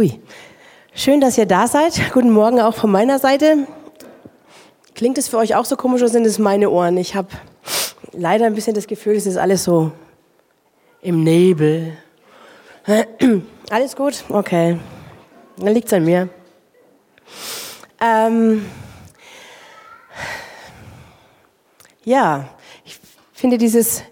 Ui, 0.00 0.18
schön, 0.94 1.20
dass 1.20 1.36
ihr 1.36 1.44
da 1.44 1.66
seid. 1.66 1.92
Guten 2.14 2.30
Morgen 2.30 2.58
auch 2.58 2.74
von 2.74 2.90
meiner 2.90 3.18
Seite. 3.18 3.66
Klingt 4.94 5.18
es 5.18 5.28
für 5.28 5.36
euch 5.36 5.54
auch 5.56 5.66
so 5.66 5.76
komisch 5.76 6.00
oder 6.00 6.10
sind 6.10 6.24
es 6.24 6.38
meine 6.38 6.70
Ohren? 6.70 6.96
Ich 6.96 7.14
habe 7.14 7.28
leider 8.12 8.46
ein 8.46 8.54
bisschen 8.54 8.72
das 8.72 8.86
Gefühl, 8.86 9.14
es 9.16 9.26
ist 9.26 9.36
alles 9.36 9.62
so 9.62 9.92
im 11.02 11.22
Nebel. 11.22 11.98
Alles 13.70 13.94
gut? 13.94 14.24
Okay. 14.30 14.78
Dann 15.58 15.74
liegt 15.74 15.88
es 15.88 15.92
an 15.92 16.06
mir. 16.06 16.30
Ähm 18.00 18.64
ja, 22.06 22.48
ich 22.86 22.98
finde 23.34 23.58
dieses 23.58 24.02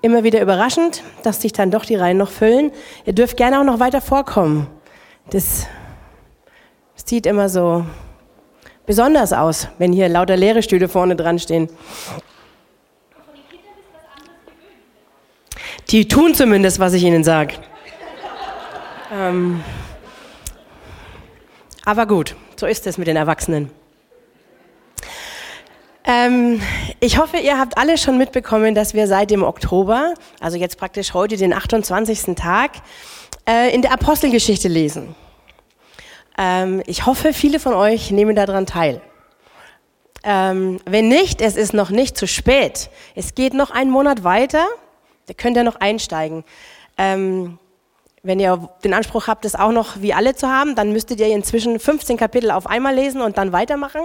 immer 0.00 0.22
wieder 0.22 0.40
überraschend, 0.40 1.02
dass 1.24 1.42
sich 1.42 1.52
dann 1.52 1.72
doch 1.72 1.84
die 1.84 1.96
Reihen 1.96 2.18
noch 2.18 2.30
füllen. 2.30 2.70
Ihr 3.04 3.14
dürft 3.14 3.36
gerne 3.36 3.58
auch 3.58 3.64
noch 3.64 3.80
weiter 3.80 4.00
vorkommen. 4.00 4.68
Das, 5.30 5.66
sieht 7.04 7.26
immer 7.26 7.48
so 7.48 7.84
besonders 8.86 9.32
aus, 9.32 9.68
wenn 9.78 9.92
hier 9.92 10.08
lauter 10.08 10.36
leere 10.36 10.62
Stühle 10.62 10.88
vorne 10.88 11.16
dran 11.16 11.38
stehen. 11.38 11.68
Die 15.90 16.06
tun 16.06 16.34
zumindest, 16.34 16.80
was 16.80 16.92
ich 16.92 17.02
ihnen 17.02 17.24
sage. 17.24 17.54
ähm, 19.12 19.62
aber 21.84 22.06
gut, 22.06 22.36
so 22.56 22.66
ist 22.66 22.86
es 22.86 22.98
mit 22.98 23.06
den 23.06 23.16
Erwachsenen. 23.16 23.70
Ähm, 26.04 26.60
ich 27.00 27.18
hoffe, 27.18 27.38
ihr 27.38 27.58
habt 27.58 27.76
alle 27.76 27.98
schon 27.98 28.16
mitbekommen, 28.16 28.74
dass 28.74 28.94
wir 28.94 29.06
seit 29.06 29.30
dem 29.30 29.42
Oktober, 29.42 30.14
also 30.40 30.56
jetzt 30.56 30.78
praktisch 30.78 31.12
heute 31.14 31.36
den 31.36 31.52
28. 31.52 32.34
Tag, 32.34 32.72
äh, 33.48 33.74
in 33.74 33.82
der 33.82 33.92
Apostelgeschichte 33.92 34.68
lesen. 34.68 35.14
Ähm, 36.36 36.82
ich 36.86 37.06
hoffe, 37.06 37.32
viele 37.32 37.58
von 37.58 37.74
euch 37.74 38.10
nehmen 38.10 38.36
daran 38.36 38.66
teil. 38.66 39.00
Ähm, 40.22 40.80
wenn 40.84 41.08
nicht, 41.08 41.40
es 41.40 41.56
ist 41.56 41.72
noch 41.72 41.90
nicht 41.90 42.16
zu 42.16 42.26
spät. 42.26 42.90
Es 43.14 43.34
geht 43.34 43.54
noch 43.54 43.70
einen 43.70 43.90
Monat 43.90 44.24
weiter. 44.24 44.66
Da 45.26 45.34
könnt 45.34 45.56
ihr 45.56 45.64
noch 45.64 45.76
einsteigen. 45.76 46.44
Ähm, 46.98 47.58
wenn 48.22 48.40
ihr 48.40 48.68
den 48.84 48.94
Anspruch 48.94 49.28
habt, 49.28 49.44
das 49.44 49.54
auch 49.54 49.72
noch 49.72 50.02
wie 50.02 50.12
alle 50.12 50.34
zu 50.34 50.48
haben, 50.48 50.74
dann 50.74 50.92
müsstet 50.92 51.20
ihr 51.20 51.28
inzwischen 51.28 51.78
15 51.78 52.16
Kapitel 52.16 52.50
auf 52.50 52.66
einmal 52.66 52.94
lesen 52.94 53.20
und 53.22 53.38
dann 53.38 53.52
weitermachen. 53.52 54.02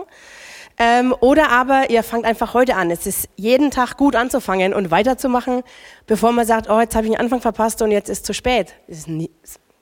Ähm, 0.78 1.14
oder 1.20 1.50
aber 1.50 1.90
ihr 1.90 2.04
fangt 2.04 2.26
einfach 2.26 2.54
heute 2.54 2.76
an. 2.76 2.90
Es 2.90 3.06
ist 3.06 3.30
jeden 3.36 3.72
Tag 3.72 3.98
gut 3.98 4.16
anzufangen 4.16 4.74
und 4.74 4.92
weiterzumachen, 4.92 5.64
bevor 6.08 6.32
man 6.32 6.46
sagt, 6.46 6.70
oh, 6.70 6.80
jetzt 6.80 6.96
habe 6.96 7.06
ich 7.06 7.12
den 7.12 7.20
Anfang 7.20 7.42
verpasst 7.42 7.82
und 7.82 7.92
jetzt 7.92 8.10
ist 8.10 8.26
zu 8.26 8.34
spät. 8.34 8.74
Es 8.88 9.00
ist, 9.00 9.08
nie, 9.08 9.30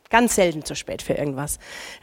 ganz 0.09 0.35
selten 0.35 0.65
zu 0.65 0.75
spät 0.75 1.01
für 1.01 1.13
irgendwas. 1.13 1.57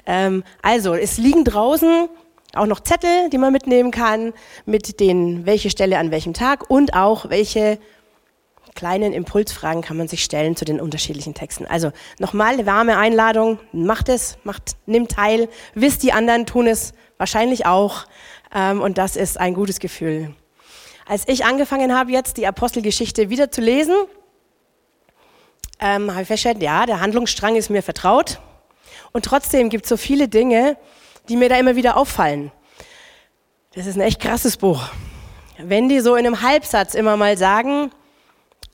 Ähm, 0.06 0.42
also, 0.62 0.94
es 0.94 1.18
liegen 1.18 1.44
draußen 1.44 2.08
auch 2.54 2.66
noch 2.66 2.80
Zettel, 2.80 3.28
die 3.30 3.38
man 3.38 3.52
mitnehmen 3.52 3.90
kann, 3.90 4.32
mit 4.64 5.00
den, 5.00 5.44
welche 5.46 5.70
Stelle 5.70 5.98
an 5.98 6.10
welchem 6.10 6.32
Tag 6.32 6.70
und 6.70 6.94
auch 6.94 7.28
welche 7.28 7.78
kleinen 8.74 9.12
Impulsfragen 9.12 9.82
kann 9.82 9.96
man 9.96 10.08
sich 10.08 10.22
stellen 10.22 10.54
zu 10.54 10.64
den 10.64 10.80
unterschiedlichen 10.80 11.34
Texten. 11.34 11.66
Also 11.66 11.90
nochmal 12.18 12.54
eine 12.54 12.64
warme 12.64 12.96
Einladung, 12.96 13.58
macht 13.72 14.08
es, 14.08 14.38
macht, 14.44 14.76
nimmt 14.86 15.10
teil, 15.10 15.48
wisst 15.74 16.02
die 16.04 16.12
anderen 16.12 16.46
tun 16.46 16.68
es 16.68 16.94
wahrscheinlich 17.18 17.66
auch. 17.66 18.06
Ähm, 18.54 18.80
und 18.80 18.98
das 18.98 19.16
ist 19.16 19.38
ein 19.38 19.54
gutes 19.54 19.80
Gefühl. 19.80 20.34
Als 21.06 21.26
ich 21.26 21.44
angefangen 21.44 21.96
habe, 21.96 22.12
jetzt 22.12 22.36
die 22.36 22.46
Apostelgeschichte 22.46 23.30
wieder 23.30 23.50
zu 23.50 23.60
lesen, 23.60 23.94
ähm, 25.80 26.10
habe 26.10 26.22
ich 26.22 26.28
festgestellt, 26.28 26.62
ja, 26.62 26.86
der 26.86 27.00
Handlungsstrang 27.00 27.56
ist 27.56 27.70
mir 27.70 27.82
vertraut. 27.82 28.40
Und 29.12 29.24
trotzdem 29.24 29.70
gibt 29.70 29.84
es 29.84 29.88
so 29.88 29.96
viele 29.96 30.28
Dinge, 30.28 30.76
die 31.28 31.36
mir 31.36 31.48
da 31.48 31.56
immer 31.56 31.76
wieder 31.76 31.96
auffallen. 31.96 32.50
Das 33.74 33.86
ist 33.86 33.96
ein 33.96 34.00
echt 34.00 34.20
krasses 34.20 34.56
Buch. 34.56 34.88
Wenn 35.58 35.88
die 35.88 36.00
so 36.00 36.14
in 36.16 36.26
einem 36.26 36.42
Halbsatz 36.42 36.94
immer 36.94 37.16
mal 37.16 37.36
sagen, 37.36 37.90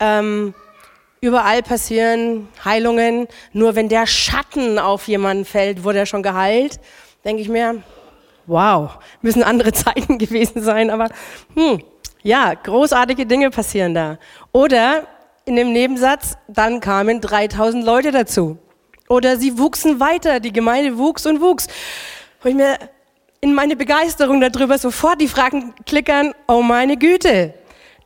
ähm, 0.00 0.54
überall 1.20 1.62
passieren 1.62 2.48
Heilungen, 2.64 3.28
nur 3.52 3.74
wenn 3.74 3.88
der 3.88 4.06
Schatten 4.06 4.78
auf 4.78 5.08
jemanden 5.08 5.44
fällt, 5.44 5.84
wurde 5.84 6.00
er 6.00 6.06
schon 6.06 6.22
geheilt, 6.22 6.80
denke 7.24 7.42
ich 7.42 7.48
mir, 7.48 7.82
wow, 8.46 8.98
müssen 9.22 9.42
andere 9.42 9.72
Zeiten 9.72 10.18
gewesen 10.18 10.62
sein, 10.62 10.90
aber 10.90 11.08
hm, 11.54 11.82
ja, 12.22 12.54
großartige 12.54 13.26
Dinge 13.26 13.50
passieren 13.50 13.94
da. 13.94 14.18
Oder 14.52 15.06
in 15.44 15.56
dem 15.56 15.72
Nebensatz, 15.72 16.36
dann 16.48 16.80
kamen 16.80 17.20
3000 17.20 17.84
Leute 17.84 18.10
dazu. 18.10 18.58
Oder 19.08 19.36
sie 19.36 19.58
wuchsen 19.58 20.00
weiter, 20.00 20.40
die 20.40 20.52
Gemeinde 20.52 20.96
wuchs 20.96 21.26
und 21.26 21.40
wuchs. 21.40 21.66
Wo 22.42 22.48
ich 22.48 22.54
mir 22.54 22.78
in 23.40 23.52
meine 23.52 23.76
Begeisterung 23.76 24.40
darüber 24.40 24.78
sofort 24.78 25.20
die 25.20 25.28
Fragen 25.28 25.74
klickern, 25.84 26.34
oh 26.48 26.62
meine 26.62 26.96
Güte, 26.96 27.52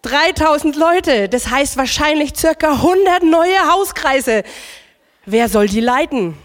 3000 0.03 0.75
Leute, 0.75 1.29
das 1.29 1.49
heißt 1.49 1.77
wahrscheinlich 1.77 2.37
circa 2.37 2.73
100 2.73 3.23
neue 3.23 3.73
Hauskreise. 3.73 4.43
Wer 5.27 5.49
soll 5.49 5.69
die 5.69 5.81
leiten? 5.81 6.37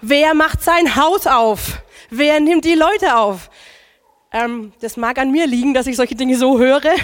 Wer 0.00 0.34
macht 0.34 0.62
sein 0.62 0.96
Haus 0.96 1.26
auf? 1.26 1.81
Wer 2.14 2.40
nimmt 2.40 2.66
die 2.66 2.74
Leute 2.74 3.16
auf? 3.16 3.48
Ähm, 4.32 4.74
das 4.80 4.98
mag 4.98 5.16
an 5.16 5.30
mir 5.30 5.46
liegen, 5.46 5.72
dass 5.72 5.86
ich 5.86 5.96
solche 5.96 6.14
Dinge 6.14 6.36
so 6.36 6.58
höre, 6.58 6.94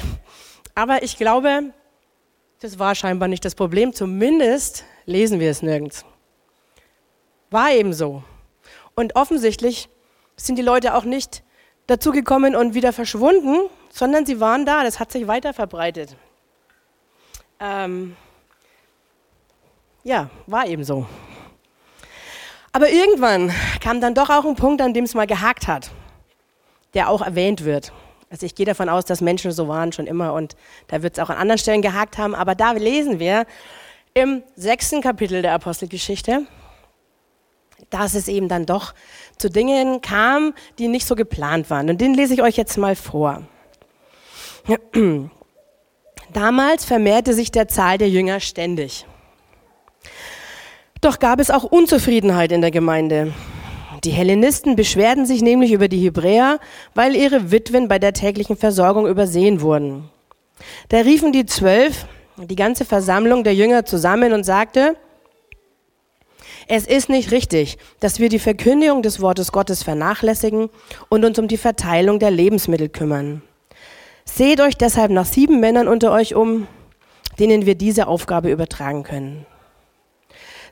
aber 0.74 1.02
ich 1.02 1.16
glaube, 1.16 1.72
das 2.60 2.78
war 2.78 2.94
scheinbar 2.94 3.26
nicht 3.26 3.42
das 3.42 3.54
Problem. 3.54 3.94
Zumindest 3.94 4.84
lesen 5.06 5.41
wir 5.41 5.50
es 5.50 5.62
nirgends. 5.62 6.04
War 7.48 7.72
eben 7.72 7.94
so. 7.94 8.22
Und 8.94 9.16
offensichtlich 9.16 9.88
sind 10.36 10.56
die 10.56 10.62
Leute 10.62 10.94
auch 10.94 11.04
nicht 11.04 11.42
dazugekommen 11.86 12.54
und 12.54 12.75
wieder 12.75 12.92
verschwunden, 12.92 13.70
sondern 13.88 14.26
sie 14.26 14.40
waren 14.40 14.66
da. 14.66 14.84
Das 14.84 15.00
hat 15.00 15.10
sich 15.10 15.26
weiter 15.26 15.54
verbreitet. 15.54 16.16
Ähm, 17.60 18.14
ja, 20.04 20.28
war 20.46 20.66
eben 20.66 20.84
so. 20.84 21.06
Aber 22.78 22.91
irgendwann 22.91 23.53
kam 23.81 24.00
dann 24.00 24.15
doch 24.15 24.31
auch 24.31 24.44
ein 24.44 24.55
Punkt, 24.55 24.81
an 24.81 24.94
dem 24.94 25.03
es 25.03 25.15
mal 25.15 25.27
gehakt 25.27 25.66
hat, 25.66 25.91
der 26.94 27.09
auch 27.09 27.22
erwähnt 27.22 27.65
wird. 27.65 27.93
Also 28.31 28.47
ich 28.47 28.55
gehe 28.55 28.66
davon 28.66 28.89
aus, 28.89 29.05
dass 29.05 29.21
Menschen 29.21 29.50
so 29.50 29.66
waren 29.66 29.91
schon 29.91 30.06
immer 30.06 30.33
und 30.33 30.55
da 30.87 31.03
wird 31.03 31.19
es 31.19 31.25
auch 31.25 31.28
an 31.28 31.38
anderen 31.38 31.59
Stellen 31.59 31.83
gehakt 31.83 32.19
haben. 32.19 32.37
Aber 32.37 32.55
da 32.55 32.71
lesen 32.71 33.19
wir 33.19 33.47
im 34.15 34.44
sechsten 34.55 35.00
Kapitel 35.00 35.43
der 35.43 35.55
Apostelgeschichte, 35.55 36.47
dass 37.91 38.15
es 38.15 38.28
eben 38.28 38.47
dann 38.49 38.65
doch 38.65 38.94
zu 39.38 39.50
Dingen 39.50 40.00
kam, 40.00 40.55
die 40.78 40.87
nicht 40.87 41.09
so 41.09 41.17
geplant 41.17 41.71
waren. 41.71 41.91
Und 41.91 42.00
den 42.00 42.15
lese 42.15 42.34
ich 42.34 42.43
euch 42.43 42.56
jetzt 42.56 42.78
mal 42.78 42.94
vor. 42.94 43.43
Damals 46.33 46.84
vermehrte 46.84 47.34
sich 47.34 47.50
der 47.50 47.67
Zahl 47.67 47.99
der 47.99 48.09
Jünger 48.09 48.38
ständig. 48.38 49.05
Doch 51.00 51.20
gab 51.20 51.38
es 51.38 51.50
auch 51.50 51.64
Unzufriedenheit 51.64 52.50
in 52.50 52.60
der 52.60 52.72
Gemeinde. 52.72 53.32
Die 54.04 54.10
Hellenisten 54.10 54.76
beschwerden 54.76 55.26
sich 55.26 55.42
nämlich 55.42 55.72
über 55.72 55.88
die 55.88 56.00
Hebräer, 56.00 56.59
weil 56.94 57.14
ihre 57.14 57.50
Witwen 57.50 57.88
bei 57.88 57.98
der 57.98 58.12
täglichen 58.12 58.56
Versorgung 58.56 59.06
übersehen 59.06 59.60
wurden. 59.60 60.10
Da 60.88 60.98
riefen 60.98 61.32
die 61.32 61.47
Zwölf, 61.47 62.06
die 62.37 62.56
ganze 62.56 62.84
Versammlung 62.84 63.44
der 63.44 63.54
Jünger 63.54 63.84
zusammen 63.84 64.32
und 64.32 64.44
sagte, 64.44 64.97
es 66.66 66.87
ist 66.87 67.08
nicht 67.08 67.31
richtig, 67.31 67.78
dass 68.00 68.19
wir 68.19 68.28
die 68.28 68.38
Verkündigung 68.38 69.03
des 69.03 69.20
Wortes 69.20 69.53
Gottes 69.53 69.82
vernachlässigen 69.82 70.69
und 71.08 71.25
uns 71.25 71.38
um 71.38 71.48
die 71.48 71.56
Verteilung 71.56 72.19
der 72.19 72.31
Lebensmittel 72.31 72.88
kümmern. 72.88 73.42
Seht 74.25 74.60
euch 74.60 74.76
deshalb 74.76 75.10
nach 75.10 75.25
sieben 75.25 75.60
Männern 75.60 75.88
unter 75.88 76.12
euch 76.12 76.34
um, 76.34 76.66
denen 77.38 77.67
wir 77.67 77.75
diese 77.75 78.06
Aufgabe 78.06 78.50
übertragen 78.50 79.02
können. 79.02 79.46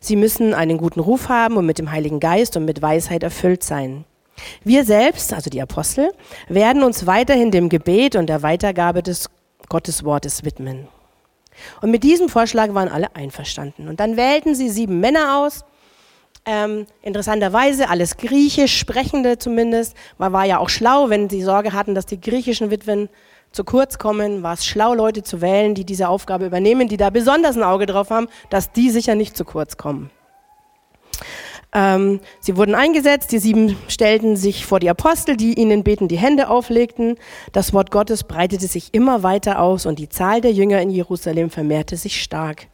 Sie 0.00 0.16
müssen 0.16 0.54
einen 0.54 0.78
guten 0.78 1.00
Ruf 1.00 1.28
haben 1.28 1.56
und 1.56 1.66
mit 1.66 1.78
dem 1.78 1.90
Heiligen 1.90 2.20
Geist 2.20 2.56
und 2.56 2.64
mit 2.64 2.82
Weisheit 2.82 3.22
erfüllt 3.22 3.62
sein. 3.62 4.04
Wir 4.64 4.84
selbst, 4.84 5.32
also 5.32 5.50
die 5.50 5.62
Apostel, 5.62 6.12
werden 6.48 6.82
uns 6.82 7.06
weiterhin 7.06 7.50
dem 7.50 7.68
Gebet 7.68 8.16
und 8.16 8.26
der 8.26 8.42
Weitergabe 8.42 9.02
des 9.02 9.30
Gotteswortes 9.68 10.44
widmen. 10.44 10.88
Und 11.80 11.90
mit 11.90 12.04
diesem 12.04 12.28
Vorschlag 12.28 12.74
waren 12.74 12.88
alle 12.88 13.16
einverstanden. 13.16 13.88
Und 13.88 14.00
dann 14.00 14.16
wählten 14.16 14.54
sie 14.54 14.68
sieben 14.68 15.00
Männer 15.00 15.38
aus, 15.38 15.64
ähm, 16.48 16.86
interessanterweise 17.02 17.88
alles 17.88 18.16
griechisch 18.18 18.78
sprechende 18.78 19.36
zumindest, 19.36 19.96
war, 20.16 20.32
war 20.32 20.44
ja 20.44 20.58
auch 20.58 20.68
schlau, 20.68 21.10
wenn 21.10 21.28
sie 21.28 21.42
Sorge 21.42 21.72
hatten, 21.72 21.96
dass 21.96 22.06
die 22.06 22.20
griechischen 22.20 22.70
Witwen 22.70 23.08
zu 23.56 23.64
kurz 23.64 23.98
kommen, 23.98 24.42
war 24.42 24.54
es 24.54 24.64
schlau, 24.64 24.94
Leute 24.94 25.22
zu 25.22 25.40
wählen, 25.40 25.74
die 25.74 25.84
diese 25.84 26.08
Aufgabe 26.08 26.46
übernehmen, 26.46 26.86
die 26.86 26.96
da 26.96 27.10
besonders 27.10 27.56
ein 27.56 27.62
Auge 27.64 27.86
drauf 27.86 28.10
haben, 28.10 28.28
dass 28.50 28.70
die 28.70 28.90
sicher 28.90 29.16
nicht 29.16 29.36
zu 29.36 29.44
kurz 29.44 29.76
kommen. 29.76 30.10
Ähm, 31.72 32.20
sie 32.40 32.56
wurden 32.56 32.74
eingesetzt, 32.74 33.32
die 33.32 33.38
sieben 33.38 33.76
stellten 33.88 34.36
sich 34.36 34.66
vor 34.66 34.78
die 34.78 34.90
Apostel, 34.90 35.36
die 35.36 35.54
ihnen 35.54 35.82
beten 35.82 36.06
die 36.06 36.18
Hände 36.18 36.48
auflegten. 36.48 37.16
Das 37.52 37.72
Wort 37.72 37.90
Gottes 37.90 38.24
breitete 38.24 38.66
sich 38.66 38.94
immer 38.94 39.22
weiter 39.22 39.60
aus 39.60 39.86
und 39.86 39.98
die 39.98 40.08
Zahl 40.08 40.40
der 40.40 40.52
Jünger 40.52 40.80
in 40.80 40.90
Jerusalem 40.90 41.50
vermehrte 41.50 41.96
sich 41.96 42.22
stark. 42.22 42.68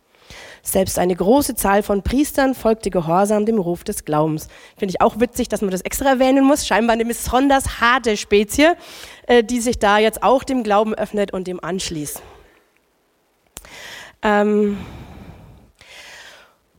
Selbst 0.63 0.99
eine 0.99 1.17
große 1.17 1.57
Zahl 1.57 1.83
von 1.83 2.03
Priestern 2.03 2.55
folgte 2.55 2.91
gehorsam 2.91 3.47
dem 3.47 3.59
Ruf 3.59 3.83
des 3.83 4.05
Glaubens. 4.05 4.47
Finde 4.77 4.95
ich 4.95 5.01
auch 5.01 5.19
witzig, 5.19 5.49
dass 5.49 5.61
man 5.61 5.73
das 5.73 5.81
extra 5.81 6.09
erwähnen 6.09 6.45
muss. 6.45 6.67
Scheinbar 6.67 6.95
eine 6.95 7.05
besonders 7.05 7.81
harte 7.81 8.17
Spezie, 8.17 8.75
äh, 9.27 9.43
die 9.43 9.61
sich 9.61 9.81
da 9.81 9.99
jetzt 9.99 10.23
auch 10.23 10.45
dem 10.45 10.63
Glauben 10.63 10.95
öffnet 10.95 11.33
und 11.33 11.49
dem 11.49 11.63
anschließt. 11.63 12.23
Ähm 14.23 14.79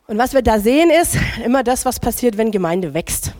und 0.07 0.17
was 0.17 0.33
wir 0.33 0.41
da 0.41 0.59
sehen, 0.59 0.89
ist 0.89 1.17
immer 1.43 1.63
das, 1.63 1.85
was 1.85 1.99
passiert, 1.99 2.37
wenn 2.37 2.51
Gemeinde 2.51 2.93
wächst. 2.93 3.33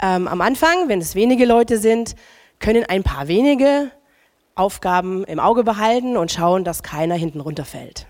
Ähm, 0.00 0.28
am 0.28 0.40
Anfang, 0.40 0.88
wenn 0.88 1.00
es 1.00 1.16
wenige 1.16 1.44
Leute 1.44 1.78
sind, 1.78 2.14
können 2.60 2.84
ein 2.84 3.02
paar 3.02 3.26
wenige 3.26 3.90
Aufgaben 4.54 5.24
im 5.24 5.40
Auge 5.40 5.64
behalten 5.64 6.16
und 6.16 6.30
schauen, 6.30 6.62
dass 6.64 6.82
keiner 6.82 7.14
hinten 7.16 7.40
runterfällt. 7.40 8.06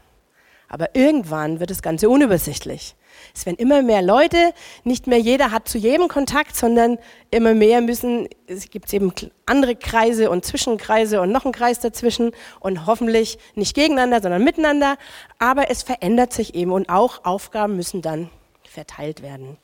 Aber 0.71 0.95
irgendwann 0.95 1.59
wird 1.59 1.71
das 1.71 1.83
Ganze 1.83 2.09
unübersichtlich. 2.09 2.95
Es 3.35 3.45
werden 3.45 3.57
immer 3.57 3.83
mehr 3.83 4.03
Leute, 4.03 4.55
nicht 4.85 5.09
mehr 5.09 5.19
jeder 5.19 5.51
hat 5.51 5.69
zu 5.69 5.79
jedem 5.79 6.07
Kontakt, 6.07 6.57
sondern 6.57 6.99
immer 7.33 7.55
mehr 7.55 7.81
müssen, 7.81 8.29
es 8.47 8.71
gibt 8.71 8.95
eben 8.95 9.13
andere 9.47 9.75
Kreise 9.75 10.31
und 10.31 10.45
Zwischenkreise 10.45 11.21
und 11.21 11.33
noch 11.33 11.45
einen 11.45 11.53
Kreis 11.53 11.81
dazwischen 11.81 12.31
und 12.61 12.87
hoffentlich 12.87 13.39
nicht 13.57 13.75
gegeneinander, 13.75 14.23
sondern 14.23 14.45
miteinander. 14.45 14.97
Aber 15.41 15.71
es 15.71 15.83
verändert 15.83 16.33
sich 16.33 16.55
eben 16.55 16.71
und 16.71 16.89
auch 16.89 17.25
Aufgaben 17.25 17.75
müssen 17.75 18.01
dann 18.01 18.31
verteilt 18.63 19.23
werden. 19.23 19.59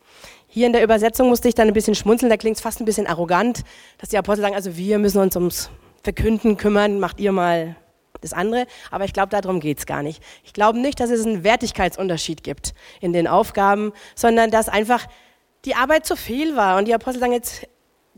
Hier 0.49 0.67
in 0.67 0.73
der 0.73 0.83
Übersetzung 0.83 1.29
musste 1.29 1.47
ich 1.47 1.55
dann 1.55 1.69
ein 1.69 1.75
bisschen 1.75 1.95
schmunzeln, 1.95 2.31
da 2.31 2.37
klingt 2.37 2.57
es 2.57 2.63
fast 2.63 2.81
ein 2.81 2.85
bisschen 2.85 3.07
arrogant, 3.07 3.63
dass 3.99 4.09
die 4.09 4.19
Apostel 4.19 4.43
sagen, 4.43 4.57
also 4.57 4.77
wir 4.77 4.99
müssen 4.99 5.21
uns 5.21 5.37
ums 5.37 5.71
Verkünden 6.03 6.57
kümmern, 6.57 6.99
macht 6.99 7.21
ihr 7.21 7.31
mal 7.31 7.77
das 8.21 8.33
andere. 8.33 8.67
Aber 8.91 9.05
ich 9.05 9.13
glaube, 9.13 9.29
darum 9.31 9.61
geht 9.61 9.79
es 9.79 9.87
gar 9.87 10.03
nicht. 10.03 10.23
Ich 10.45 10.53
glaube 10.53 10.79
nicht, 10.79 11.01
dass 11.01 11.11
es 11.11 11.25
einen 11.25 11.45
Wertigkeitsunterschied 11.45 12.43
gibt 12.43 12.75
in 13.01 13.13
den 13.13 13.27
Aufgaben, 13.27 13.93
sondern 14.15 14.51
dass 14.51 14.69
einfach 14.69 15.07
die 15.65 15.75
Arbeit 15.75 16.07
zu 16.07 16.17
viel 16.17 16.57
war. 16.57 16.79
Und 16.79 16.87
die 16.87 16.95
Apostel 16.95 17.21
sagen 17.21 17.33
jetzt, 17.33 17.67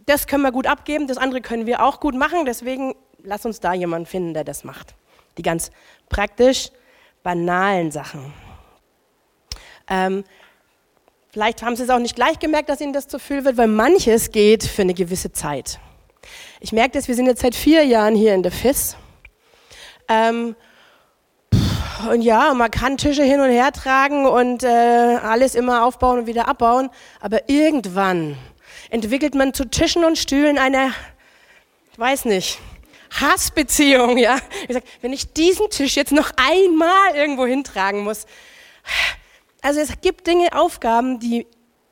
das 0.06 0.26
können 0.26 0.42
wir 0.42 0.52
gut 0.52 0.66
abgeben, 0.66 1.06
das 1.06 1.18
andere 1.18 1.40
können 1.40 1.66
wir 1.66 1.82
auch 1.82 2.00
gut 2.00 2.14
machen. 2.14 2.44
Deswegen 2.46 2.94
lass 3.22 3.44
uns 3.44 3.60
da 3.60 3.72
jemanden 3.74 4.06
finden, 4.06 4.34
der 4.34 4.44
das 4.44 4.64
macht. 4.64 4.94
Die 5.36 5.42
ganz 5.42 5.70
praktisch 6.08 6.70
banalen 7.22 7.90
Sachen. 7.90 8.32
Ähm, 9.88 10.24
vielleicht 11.30 11.62
haben 11.62 11.76
Sie 11.76 11.82
es 11.82 11.90
auch 11.90 11.98
nicht 11.98 12.16
gleich 12.16 12.38
gemerkt, 12.38 12.68
dass 12.68 12.80
Ihnen 12.80 12.92
das 12.92 13.08
zu 13.08 13.18
viel 13.18 13.44
wird, 13.44 13.56
weil 13.56 13.68
manches 13.68 14.30
geht 14.30 14.64
für 14.64 14.82
eine 14.82 14.94
gewisse 14.94 15.32
Zeit. 15.32 15.78
Ich 16.60 16.72
merke 16.72 16.92
das, 16.92 17.08
wir 17.08 17.14
sind 17.14 17.26
jetzt 17.26 17.42
seit 17.42 17.54
vier 17.54 17.84
Jahren 17.84 18.14
hier 18.14 18.34
in 18.34 18.42
der 18.42 18.52
FIS 18.52 18.96
ähm, 20.08 20.56
und 22.10 22.22
ja, 22.22 22.54
man 22.54 22.70
kann 22.70 22.96
Tische 22.96 23.24
hin 23.24 23.40
und 23.40 23.50
her 23.50 23.72
tragen 23.72 24.26
und 24.26 24.62
äh, 24.62 24.68
alles 24.68 25.54
immer 25.54 25.84
aufbauen 25.84 26.20
und 26.20 26.26
wieder 26.26 26.46
abbauen, 26.46 26.90
aber 27.20 27.48
irgendwann 27.48 28.36
entwickelt 28.90 29.34
man 29.34 29.52
zu 29.52 29.64
Tischen 29.68 30.04
und 30.04 30.16
Stühlen 30.16 30.58
eine, 30.58 30.92
ich 31.92 31.98
weiß 31.98 32.26
nicht, 32.26 32.60
Hassbeziehung, 33.10 34.18
ja. 34.18 34.38
Ich 34.68 34.74
sag, 34.74 34.84
wenn 35.00 35.12
ich 35.12 35.32
diesen 35.32 35.70
Tisch 35.70 35.96
jetzt 35.96 36.12
noch 36.12 36.30
einmal 36.36 37.14
irgendwo 37.14 37.46
hintragen 37.46 38.04
muss. 38.04 38.26
Also 39.60 39.80
es 39.80 40.00
gibt 40.00 40.26
Dinge, 40.26 40.52
Aufgaben, 40.52 41.18
die 41.18 41.46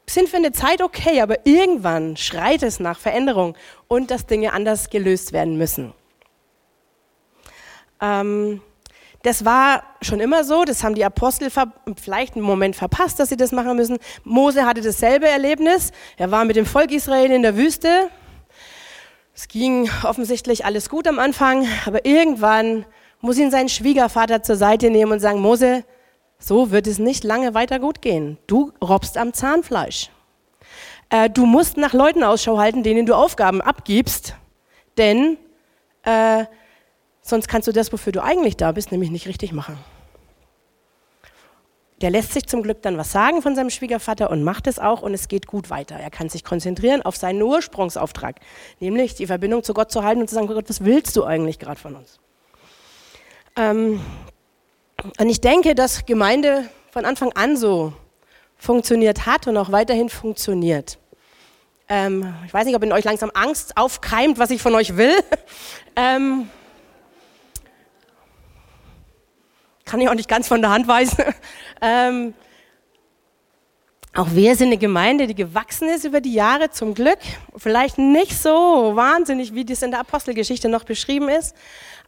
sind 0.09 0.29
für 0.29 0.37
eine 0.37 0.53
Zeit 0.53 0.83
okay, 0.83 1.21
aber 1.21 1.47
irgendwann 1.47 2.17
schreit 2.17 2.63
es 2.63 2.79
nach 2.79 2.99
Veränderung 2.99 3.57
und 3.89 4.11
dass 4.11 4.27
Dinge 4.27 4.53
anders 4.53 4.91
gelöst 4.91 5.33
werden 5.33 5.59
müssen. 5.59 5.93
Ähm, 8.01 8.61
das 9.23 9.45
war 9.45 9.83
schon 10.03 10.21
immer 10.21 10.45
so, 10.45 10.65
das 10.65 10.85
haben 10.85 10.95
die 10.95 11.05
Apostel 11.05 11.51
vielleicht 12.01 12.37
einen 12.37 12.45
Moment 12.45 12.77
verpasst, 12.77 13.19
dass 13.19 13.29
sie 13.29 13.37
das 13.37 13.51
machen 13.51 13.77
müssen. 13.77 13.99
Mose 14.23 14.65
hatte 14.65 14.83
dasselbe 14.83 15.27
Erlebnis. 15.27 15.91
Er 16.17 16.31
war 16.31 16.45
mit 16.45 16.55
dem 16.55 16.65
Volk 16.65 16.93
Israel 16.93 17.33
in 17.33 17.43
der 17.43 17.57
Wüste. 17.57 18.09
Es 19.35 19.49
ging 19.49 19.91
offensichtlich 20.05 20.65
alles 20.65 20.89
gut 20.89 21.09
am 21.09 21.19
Anfang, 21.19 21.67
aber 21.87 22.07
irgendwann 22.07 22.87
muss 23.21 23.37
ihn 23.37 23.51
sein 23.51 23.69
Schwiegervater 23.69 24.43
zur 24.43 24.57
Seite 24.57 24.91
nehmen 24.91 25.13
und 25.13 25.21
sagen, 25.21 25.41
Mose, 25.41 25.85
so 26.39 26.71
wird 26.71 26.87
es 26.87 26.99
nicht 26.99 27.25
lange 27.25 27.53
weiter 27.53 27.79
gut 27.79 28.03
gehen. 28.03 28.39
Du 28.47 28.73
robbst 28.81 29.19
am 29.19 29.33
Zahnfleisch. 29.33 30.11
Äh, 31.11 31.31
du 31.31 31.47
musst 31.47 31.77
nach 31.77 31.93
Leuten 31.93 32.23
Ausschau 32.23 32.59
halten, 32.59 32.83
denen 32.83 33.07
du 33.07 33.15
Aufgaben 33.15 33.61
abgibst, 33.61 34.37
denn 34.99 35.37
äh, 36.05 36.45
Sonst 37.27 37.49
kannst 37.49 37.67
du 37.67 37.73
das, 37.73 37.93
wofür 37.93 38.13
du 38.13 38.23
eigentlich 38.23 38.57
da 38.57 38.71
bist, 38.71 38.93
nämlich 38.93 39.11
nicht 39.11 39.27
richtig 39.27 39.53
machen. 39.53 39.77
Der 42.01 42.11
lässt 42.11 42.33
sich 42.33 42.47
zum 42.47 42.63
Glück 42.63 42.83
dann 42.83 42.99
was 42.99 43.11
sagen 43.11 43.43
von 43.43 43.57
seinem 43.57 43.71
Schwiegervater 43.71 44.31
und 44.31 44.45
macht 44.45 44.69
es 44.69 44.79
auch 44.79 45.03
und 45.03 45.13
es 45.13 45.27
geht 45.27 45.49
gut 45.49 45.69
weiter. 45.69 45.97
Er 45.97 46.11
kann 46.11 46.29
sich 46.29 46.45
konzentrieren 46.45 47.03
auf 47.03 47.17
seinen 47.17 47.43
Ursprungsauftrag, 47.43 48.37
nämlich 48.79 49.17
die 49.17 49.27
Verbindung 49.27 49.65
zu 49.65 49.75
Gott 49.75 49.91
zu 49.91 50.05
halten 50.05 50.21
und 50.21 50.29
zu 50.29 50.37
sagen, 50.37 50.47
Gott, 50.47 50.69
was 50.69 50.85
willst 50.85 51.17
du 51.17 51.25
eigentlich 51.25 51.59
gerade 51.59 51.81
von 51.81 51.97
uns? 51.97 52.21
Ähm, 53.57 54.01
und 55.19 55.29
ich 55.29 55.41
denke, 55.41 55.75
dass 55.75 56.07
Gemeinde 56.07 56.71
von 56.93 57.05
Anfang 57.05 57.33
an 57.33 57.57
so 57.57 57.93
funktioniert 58.57 59.27
hat 59.27 59.49
und 59.49 59.57
auch 59.57 59.73
weiterhin 59.73 60.11
funktioniert. 60.11 60.99
Ähm, 61.89 62.35
ich 62.47 62.55
weiß 62.55 62.67
nicht, 62.67 62.77
ob 62.77 62.85
in 62.85 62.93
euch 62.93 63.05
langsam 63.05 63.33
Angst 63.35 63.77
aufkeimt, 63.77 64.39
was 64.39 64.51
ich 64.51 64.63
von 64.63 64.77
euch 64.77 64.97
will. 64.97 65.15
ähm, 65.97 66.49
kann 69.87 70.01
ich 70.01 70.09
auch 70.09 70.15
nicht 70.15 70.29
ganz 70.29 70.49
von 70.49 70.61
der 70.61 70.71
Hand 70.71 70.87
weisen. 70.87 71.25
ähm, 71.81 72.35
auch 74.15 74.29
wir 74.33 74.57
sind 74.57 74.69
eine 74.69 74.79
Gemeinde, 74.79 75.27
die 75.27 75.35
gewachsen 75.35 75.89
ist 75.89 76.05
über 76.05 76.21
die 76.21 76.33
Jahre, 76.33 76.71
zum 76.71 76.95
Glück. 76.95 77.19
Vielleicht 77.57 77.99
nicht 77.99 78.37
so 78.37 78.93
wahnsinnig, 78.95 79.55
wie 79.55 79.65
das 79.65 79.83
in 79.83 79.91
der 79.91 80.01
Apostelgeschichte 80.01 80.69
noch 80.69 80.85
beschrieben 80.85 81.29
ist. 81.29 81.55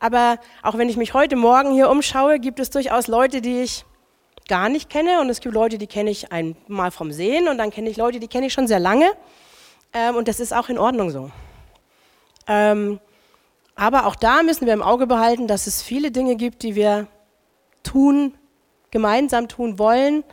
Aber 0.01 0.39
auch 0.63 0.79
wenn 0.79 0.89
ich 0.89 0.97
mich 0.97 1.13
heute 1.13 1.37
Morgen 1.37 1.73
hier 1.73 1.91
umschaue, 1.91 2.39
gibt 2.39 2.61
es 2.61 2.71
durchaus 2.71 3.09
Leute, 3.09 3.41
die 3.41 3.61
ich 3.61 3.85
gar 4.49 4.71
nicht 4.71 4.89
kenne. 4.89 5.21
Und 5.21 5.29
es 5.29 5.41
gibt 5.41 5.55
Leute, 5.55 5.77
die 5.77 5.87
kenne 5.87 6.11
ich 6.11 6.33
einmal 6.33 6.91
vom 6.91 7.13
Sehen. 7.13 7.47
Und 7.47 7.59
dann 7.59 7.71
kenne 7.71 7.91
ich 7.91 7.97
Leute, 7.99 8.21
die 8.21 8.29
kenne 8.29 8.47
ich 8.47 8.55
schon 8.55 8.67
sehr 8.67 8.81
lange. 8.81 9.11
Ähm, 9.93 10.17
und 10.17 10.29
das 10.29 10.41
ist 10.41 10.55
auch 10.55 10.71
in 10.71 10.79
Ordnung 10.79 11.11
so. 11.11 11.31
Ähm, 12.47 13.01
aber 13.75 14.07
auch 14.07 14.17
da 14.17 14.43
müssen 14.43 14.67
wir 14.67 14.73
im 14.73 14.83
Auge 14.83 15.07
behalten, 15.07 15.47
dass 15.47 15.67
es 15.67 15.83
viele 15.83 16.11
Dinge 16.11 16.37
gibt, 16.37 16.63
die 16.63 16.75
wir 16.75 17.07
tun, 17.89 18.35
gemeinsam 18.91 19.49
tun 19.49 19.79
wollen. 19.79 20.25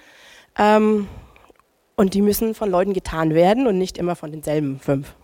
Ähm, 0.58 1.08
und 1.96 2.14
die 2.14 2.22
müssen 2.22 2.54
von 2.54 2.70
Leuten 2.70 2.94
getan 2.94 3.34
werden 3.34 3.68
und 3.68 3.78
nicht 3.78 3.98
immer 3.98 4.16
von 4.16 4.32
denselben 4.32 4.80
fünf. 4.80 5.16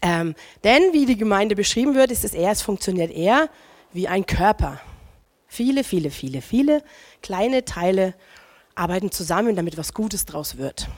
Ähm, 0.00 0.34
denn 0.64 0.92
wie 0.92 1.06
die 1.06 1.16
Gemeinde 1.16 1.56
beschrieben 1.56 1.94
wird, 1.94 2.10
ist 2.10 2.24
es 2.24 2.34
eher, 2.34 2.52
es 2.52 2.62
funktioniert 2.62 3.10
eher 3.10 3.48
wie 3.92 4.08
ein 4.08 4.26
Körper. 4.26 4.80
Viele, 5.46 5.84
viele, 5.84 6.10
viele, 6.10 6.40
viele 6.40 6.82
kleine 7.20 7.64
Teile 7.64 8.14
arbeiten 8.74 9.10
zusammen, 9.10 9.54
damit 9.54 9.76
was 9.76 9.92
Gutes 9.92 10.24
draus 10.24 10.56
wird. 10.56 10.88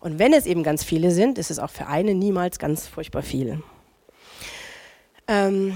Und 0.00 0.18
wenn 0.18 0.32
es 0.32 0.46
eben 0.46 0.62
ganz 0.62 0.84
viele 0.84 1.10
sind, 1.10 1.38
ist 1.38 1.50
es 1.50 1.58
auch 1.58 1.70
für 1.70 1.86
eine 1.86 2.14
niemals 2.14 2.58
ganz 2.58 2.86
furchtbar 2.86 3.22
viel. 3.22 3.62
Ähm, 5.26 5.74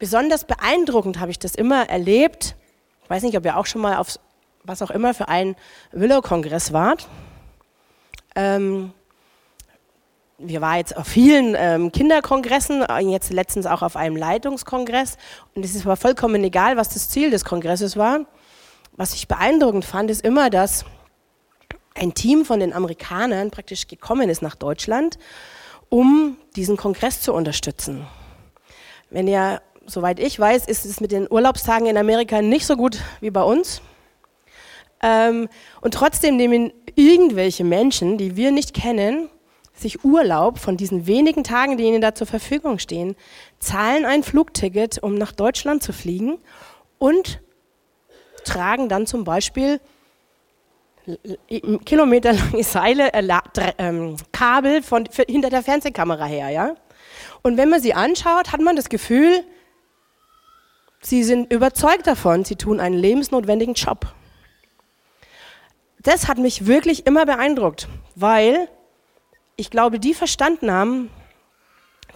besonders 0.00 0.44
beeindruckend 0.44 1.20
habe 1.20 1.30
ich 1.30 1.38
das 1.38 1.54
immer 1.54 1.88
erlebt. 1.88 2.56
Ich 3.04 3.10
weiß 3.10 3.22
nicht, 3.22 3.36
ob 3.36 3.44
ihr 3.44 3.56
auch 3.56 3.66
schon 3.66 3.82
mal 3.82 3.98
auf 3.98 4.18
was 4.64 4.82
auch 4.82 4.90
immer 4.90 5.14
für 5.14 5.28
einen 5.28 5.54
Willow-Kongress 5.92 6.72
wart. 6.72 7.06
Ähm, 8.34 8.92
wir 10.38 10.60
waren 10.60 10.78
jetzt 10.78 10.96
auf 10.96 11.06
vielen 11.06 11.54
ähm, 11.56 11.92
Kinderkongressen, 11.92 12.84
jetzt 13.08 13.32
letztens 13.32 13.66
auch 13.66 13.82
auf 13.82 13.96
einem 13.96 14.16
Leitungskongress. 14.16 15.16
Und 15.54 15.64
es 15.64 15.74
ist 15.74 15.84
aber 15.84 15.96
vollkommen 15.96 16.42
egal, 16.44 16.76
was 16.76 16.88
das 16.90 17.08
Ziel 17.08 17.30
des 17.30 17.44
Kongresses 17.44 17.96
war. 17.96 18.20
Was 18.96 19.14
ich 19.14 19.28
beeindruckend 19.28 19.84
fand, 19.84 20.10
ist 20.10 20.24
immer, 20.24 20.50
dass 20.50 20.84
ein 21.94 22.14
Team 22.14 22.44
von 22.44 22.60
den 22.60 22.72
Amerikanern 22.72 23.50
praktisch 23.50 23.86
gekommen 23.86 24.30
ist 24.30 24.40
nach 24.40 24.54
Deutschland, 24.54 25.18
um 25.88 26.36
diesen 26.56 26.76
Kongress 26.76 27.20
zu 27.20 27.34
unterstützen. 27.34 28.06
Wenn 29.10 29.26
ihr 29.26 29.60
soweit 29.86 30.20
ich 30.20 30.38
weiß, 30.38 30.66
ist 30.66 30.84
es 30.84 31.00
mit 31.00 31.12
den 31.12 31.26
Urlaubstagen 31.30 31.86
in 31.86 31.96
Amerika 31.96 32.42
nicht 32.42 32.66
so 32.66 32.76
gut 32.76 32.98
wie 33.20 33.30
bei 33.30 33.42
uns. 33.42 33.82
Ähm, 35.02 35.48
und 35.80 35.94
trotzdem 35.94 36.36
nehmen 36.36 36.72
irgendwelche 36.94 37.64
Menschen, 37.64 38.18
die 38.18 38.36
wir 38.36 38.50
nicht 38.52 38.74
kennen, 38.74 39.28
sich 39.74 40.04
Urlaub 40.04 40.58
von 40.58 40.76
diesen 40.76 41.06
wenigen 41.06 41.42
Tagen, 41.42 41.76
die 41.76 41.84
ihnen 41.84 42.02
da 42.02 42.14
zur 42.14 42.26
Verfügung 42.26 42.78
stehen, 42.78 43.16
zahlen 43.58 44.04
ein 44.04 44.22
Flugticket, 44.22 45.02
um 45.02 45.14
nach 45.14 45.32
Deutschland 45.32 45.82
zu 45.82 45.92
fliegen 45.92 46.38
und 46.98 47.40
tragen 48.44 48.88
dann 48.88 49.06
zum 49.06 49.24
Beispiel 49.24 49.80
kilometerlange 51.84 52.62
Seile, 52.62 53.12
äh, 53.14 53.26
äh, 53.26 54.16
Kabel 54.32 54.82
von, 54.82 55.06
für, 55.06 55.24
hinter 55.26 55.50
der 55.50 55.62
Fernsehkamera 55.62 56.26
her. 56.26 56.50
Ja? 56.50 56.74
Und 57.42 57.56
wenn 57.56 57.70
man 57.70 57.80
sie 57.80 57.94
anschaut, 57.94 58.52
hat 58.52 58.60
man 58.60 58.76
das 58.76 58.88
Gefühl, 58.88 59.44
Sie 61.02 61.24
sind 61.24 61.52
überzeugt 61.52 62.06
davon, 62.06 62.44
sie 62.44 62.56
tun 62.56 62.78
einen 62.78 62.94
lebensnotwendigen 62.94 63.74
Job. 63.74 64.14
Das 66.02 66.28
hat 66.28 66.38
mich 66.38 66.66
wirklich 66.66 67.06
immer 67.06 67.24
beeindruckt, 67.26 67.88
weil 68.16 68.68
ich 69.56 69.70
glaube, 69.70 69.98
die 69.98 70.14
verstanden 70.14 70.70
haben, 70.70 71.10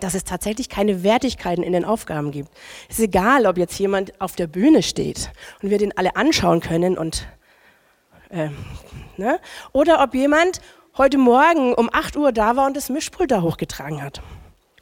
dass 0.00 0.14
es 0.14 0.24
tatsächlich 0.24 0.68
keine 0.68 1.02
Wertigkeiten 1.02 1.62
in 1.62 1.72
den 1.72 1.84
Aufgaben 1.84 2.30
gibt. 2.30 2.50
Es 2.88 2.98
ist 2.98 3.04
egal, 3.04 3.46
ob 3.46 3.56
jetzt 3.56 3.78
jemand 3.78 4.20
auf 4.20 4.36
der 4.36 4.46
Bühne 4.46 4.82
steht 4.82 5.30
und 5.62 5.70
wir 5.70 5.78
den 5.78 5.96
alle 5.96 6.16
anschauen 6.16 6.60
können 6.60 6.98
und 6.98 7.26
äh, 8.30 8.50
ne? 9.16 9.40
oder 9.72 10.02
ob 10.02 10.14
jemand 10.14 10.60
heute 10.96 11.16
Morgen 11.16 11.74
um 11.74 11.88
8 11.92 12.16
Uhr 12.16 12.32
da 12.32 12.56
war 12.56 12.66
und 12.66 12.76
das 12.76 12.90
Mischpult 12.90 13.30
da 13.30 13.40
hochgetragen 13.40 14.02
hat. 14.02 14.20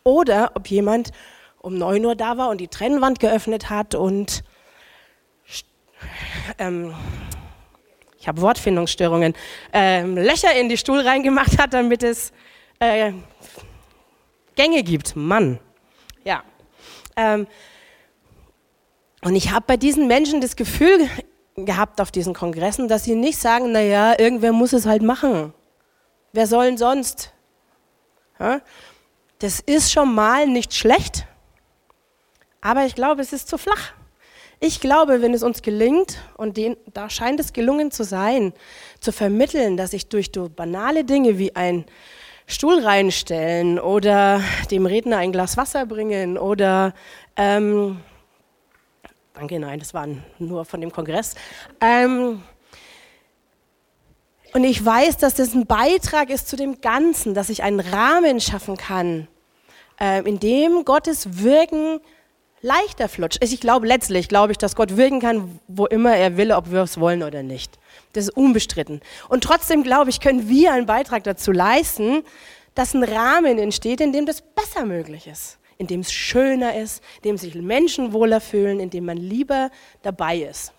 Oder 0.05 0.53
ob 0.55 0.69
jemand 0.69 1.13
um 1.63 1.79
9 1.79 2.05
Uhr 2.05 2.15
da 2.15 2.37
war 2.37 2.51
und 2.51 2.61
die 2.61 2.69
Trennwand 2.69 3.21
geöffnet 3.21 3.71
hat 3.71 3.95
und 3.95 4.45
ähm, 6.59 6.95
ich 8.19 8.29
habe 8.29 8.41
Wortfindungsstörungen, 8.41 9.35
ähm, 9.73 10.17
Löcher 10.17 10.55
in 10.55 10.69
die 10.69 10.77
Stuhl 10.77 11.01
reingemacht 11.01 11.59
hat, 11.59 11.75
damit 11.75 12.03
es 12.03 12.33
äh, 12.79 13.13
Gänge 14.55 14.83
gibt. 14.83 15.17
Mann. 15.17 15.59
Ja. 16.25 16.43
Ähm, 17.17 17.47
und 19.25 19.35
ich 19.35 19.51
habe 19.51 19.65
bei 19.67 19.77
diesen 19.77 20.07
Menschen 20.07 20.41
das 20.41 20.57
Gefühl 20.57 21.09
gehabt 21.57 22.01
auf 22.01 22.11
diesen 22.11 22.35
Kongressen, 22.35 22.89
dass 22.89 23.05
sie 23.05 23.15
nicht 23.15 23.39
sagen, 23.39 23.73
naja, 23.73 24.19
irgendwer 24.19 24.53
muss 24.53 24.73
es 24.73 24.87
halt 24.87 25.03
machen. 25.03 25.53
Wer 26.33 26.47
soll 26.47 26.67
denn 26.67 26.79
sonst? 26.79 27.33
Ja? 28.39 28.61
Das 29.39 29.61
ist 29.61 29.93
schon 29.93 30.15
mal 30.15 30.47
nicht 30.47 30.75
schlecht, 30.75 31.27
aber 32.63 32.87
ich 32.87 32.95
glaube, 32.95 33.21
es 33.21 33.35
ist 33.35 33.49
zu 33.49 33.59
flach. 33.59 33.93
Ich 34.61 34.81
glaube, 34.81 35.21
wenn 35.21 35.35
es 35.35 35.43
uns 35.43 35.61
gelingt, 35.61 36.19
und 36.37 36.57
den, 36.57 36.77
da 36.95 37.11
scheint 37.11 37.41
es 37.41 37.53
gelungen 37.53 37.91
zu 37.91 38.05
sein, 38.05 38.53
zu 39.01 39.11
vermitteln, 39.11 39.77
dass 39.77 39.93
ich 39.93 40.09
durch 40.09 40.31
banale 40.31 41.05
Dinge 41.05 41.37
wie 41.37 41.57
ein 41.57 41.85
Stuhl 42.47 42.79
reinstellen 42.79 43.81
oder 43.81 44.41
dem 44.71 44.87
Redner 44.87 45.19
ein 45.19 45.33
Glas 45.33 45.57
Wasser 45.57 45.85
bringen 45.85 46.39
oder 46.39 46.95
ähm, 47.37 48.01
danke, 49.35 49.59
nein, 49.59 49.81
das 49.81 49.95
war 49.95 50.07
nur 50.39 50.65
von 50.65 50.81
dem 50.81 50.93
Kongress. 50.93 51.35
Ähm, 51.81 52.43
und 54.55 54.63
ich 54.63 54.85
weiß, 54.85 55.17
dass 55.17 55.35
das 55.35 55.55
ein 55.55 55.67
Beitrag 55.67 56.31
ist 56.31 56.47
zu 56.47 56.57
dem 56.57 56.81
Ganzen, 56.81 57.35
dass 57.35 57.49
ich 57.49 57.65
einen 57.65 57.81
Rahmen 57.81 58.41
schaffen 58.41 58.77
kann, 58.77 59.27
äh, 59.99 60.21
in 60.29 60.39
dem 60.39 60.85
Gottes 60.85 61.43
Wirken 61.43 62.01
leichter 62.63 63.09
flutscht. 63.09 63.43
Ich 63.43 63.61
glaube 63.61 63.87
letztlich, 63.87 64.29
glaube 64.29 64.53
ich, 64.53 64.59
dass 64.59 64.77
Gott 64.77 64.97
wirken 64.97 65.21
kann, 65.21 65.61
wo 65.69 65.87
immer 65.87 66.17
er 66.17 66.37
will, 66.37 66.53
ob 66.53 66.71
wir 66.71 66.83
es 66.83 66.99
wollen 66.99 67.23
oder 67.23 67.43
nicht. 67.43 67.79
Das 68.13 68.25
ist 68.25 68.37
unbestritten. 68.37 69.01
Und 69.29 69.45
trotzdem 69.45 69.83
glaube 69.83 70.11
ich, 70.11 70.21
können 70.21 70.49
wir 70.49 70.73
einen 70.73 70.87
Beitrag 70.87 71.25
dazu 71.25 71.51
leisten, 71.53 72.23
dass 72.75 72.95
ein 72.95 73.05
Rahmen 73.05 73.59
entsteht, 73.59 74.01
in 74.01 74.13
dem 74.13 74.27
das 74.27 74.41
besser 74.41 74.87
möglich 74.87 75.27
ist, 75.27 75.59
in 75.77 75.89
dem 75.89 76.01
es 76.01 76.13
schöner 76.13 76.77
ist, 76.77 77.03
in 77.17 77.31
dem 77.31 77.37
sich 77.37 77.55
Menschen 77.57 78.13
wohler 78.13 78.41
fühlen, 78.41 78.81
in 78.81 78.91
dem 78.91 79.05
man 79.05 79.17
lieber 79.17 79.71
dabei 80.03 80.39
ist. 80.39 80.73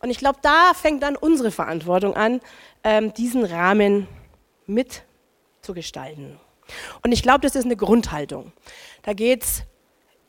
Und 0.00 0.10
ich 0.10 0.18
glaube, 0.18 0.38
da 0.42 0.74
fängt 0.74 1.02
dann 1.02 1.16
unsere 1.16 1.50
Verantwortung 1.50 2.14
an, 2.14 2.40
ähm, 2.84 3.14
diesen 3.14 3.44
Rahmen 3.44 4.06
mitzugestalten. 4.66 6.38
Und 7.02 7.12
ich 7.12 7.22
glaube, 7.22 7.40
das 7.40 7.54
ist 7.54 7.64
eine 7.64 7.76
Grundhaltung. 7.76 8.52
Da 9.02 9.12
geht 9.12 9.42
es 9.42 9.62